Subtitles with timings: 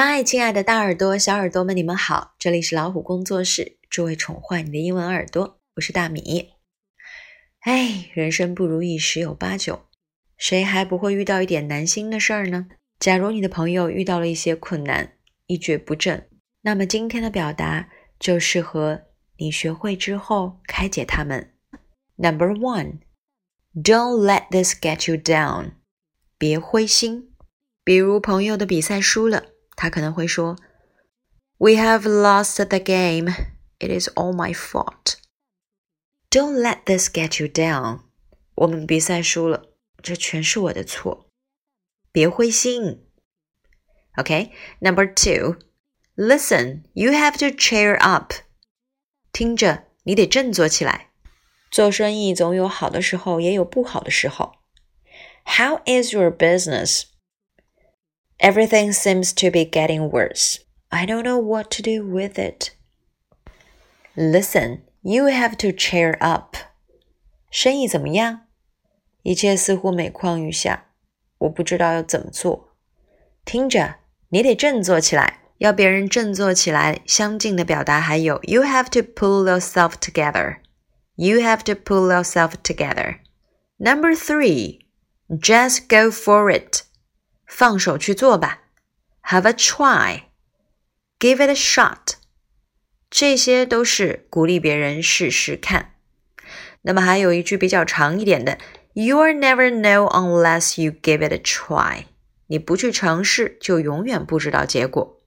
[0.00, 2.36] 嗨，亲爱的大耳朵、小耳朵们，你们好！
[2.38, 5.58] 这里是老虎工作室，只为宠坏你的英文耳朵。
[5.74, 6.50] 我是大米。
[7.62, 9.86] 哎，人生不如意十有八九，
[10.36, 12.68] 谁还不会遇到一点难心的事儿呢？
[13.00, 15.14] 假如你的朋友遇到了一些困难，
[15.48, 16.28] 一蹶不振，
[16.60, 17.88] 那么今天的表达
[18.20, 19.02] 就适合
[19.38, 21.54] 你学会之后开解他们。
[22.14, 25.72] Number one，Don't let this get you down，
[26.38, 27.34] 别灰心。
[27.82, 29.42] 比如朋友的比赛输了。
[29.77, 30.57] 他可能会说：“
[31.57, 33.33] We have lost the game.
[33.79, 35.15] It is all my fault.
[36.29, 38.01] Don't let this get you down.
[38.55, 39.69] 我们比赛输了，
[40.01, 41.29] 这全是我的错。
[42.11, 43.05] 别灰心。
[44.15, 45.57] Okay, number two.
[46.15, 48.33] Listen, you have to cheer up.
[49.31, 51.09] 听着，你得振作起来。
[51.71, 54.53] 做生意总有好的时候，也有不好的时候。
[55.45, 57.05] How is your business?
[58.39, 60.59] Everything seems to be getting worse.
[60.89, 62.71] I don't know what to do with it.
[64.15, 66.55] Listen, you have to cheer up.
[67.49, 68.41] 生意怎么样？
[69.21, 70.87] 一切似乎每况愈下，
[71.37, 72.75] 我不知道要怎么做。
[73.45, 73.95] 听着，
[74.29, 75.39] 你得振作起来。
[75.59, 80.57] 要别人振作起来，相近的表达还有 You have to pull yourself together.
[81.15, 83.19] You have to pull yourself together.
[83.77, 84.81] Number three,
[85.29, 86.81] just go for it.
[87.47, 88.63] 放手去做吧，
[89.23, 92.15] Have a try，Give it a shot，
[93.09, 95.93] 这些都是鼓励别人试试看。
[96.81, 98.57] 那么还有一句比较长一点的，
[98.93, 102.05] You'll never know unless you give it a try。
[102.47, 105.19] 你不去尝试，就永远不知道结果。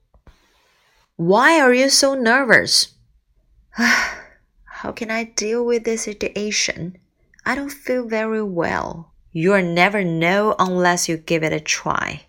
[1.15, 2.89] Why are you so nervous?
[3.73, 6.93] How can I deal with this situation?
[7.43, 9.05] I don't feel very well.
[9.32, 12.20] You'll never know unless you give it a try。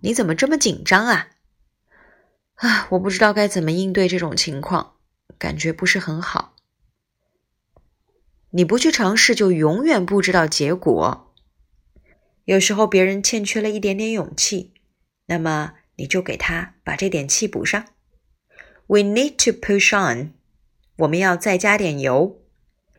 [0.00, 1.28] 你怎么这么紧张啊？
[2.56, 4.96] 啊，我不知道该怎么应对这种情况，
[5.38, 6.54] 感觉不是很好。
[8.50, 11.34] 你不去尝试，就永远不知道结果。
[12.44, 14.74] 有时候别人欠缺了一点点勇气，
[15.26, 17.86] 那么你就给他把这点气补上。
[18.86, 20.34] We need to push on。
[20.98, 22.40] 我们要再加点油。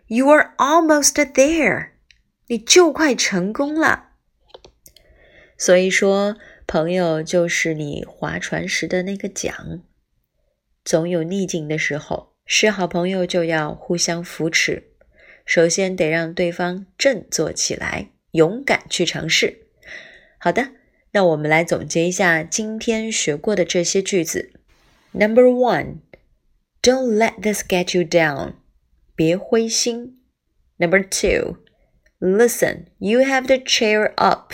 [0.07, 1.91] You are almost there。
[2.47, 4.11] 你就快成功了。
[5.57, 9.81] 所以说，朋友就是你划船时的那个桨，
[10.83, 12.35] 总有逆境的时候。
[12.49, 14.91] 是好朋友就要互相扶持，
[15.45, 19.67] 首先得让对方振作起来，勇敢去尝试。
[20.37, 20.69] 好的，
[21.11, 24.53] 那我们来总结一下今天学过的这些句子。
[25.11, 28.53] Number one，Don't let this get you down，
[29.13, 30.21] 别灰心。
[30.77, 31.66] Number two。
[32.20, 34.52] Listen, you have to cheer up.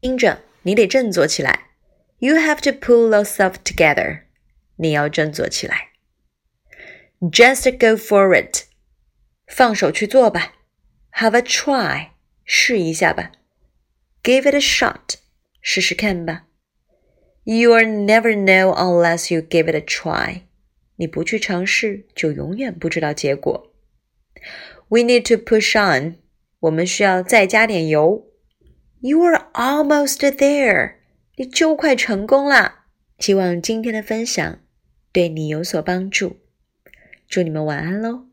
[0.00, 1.70] 听着，你得振作起来。
[2.18, 4.22] You have to pull yourself together.
[4.76, 5.88] 你要振作起来。
[7.20, 8.64] Just go for it.
[9.46, 10.54] 放手去做吧。
[11.12, 12.08] Have a try.
[12.44, 13.32] 试一下吧。
[14.22, 15.16] Give it a shot.
[15.60, 16.46] 试试看吧。
[17.44, 20.42] You'll never know unless you give it a try.
[20.96, 23.72] 你不去尝试，就永远不知道结果。
[24.88, 26.16] We need to push on.
[26.61, 28.25] 我们需要再加点油。
[29.01, 30.95] You are almost there，
[31.35, 32.85] 你就快成功了。
[33.19, 34.59] 希望今天的分享
[35.11, 36.37] 对你有所帮助。
[37.27, 38.30] 祝你们晚安喽。